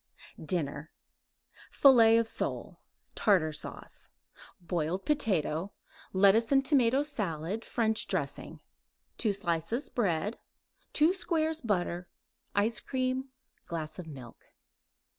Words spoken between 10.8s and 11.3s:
2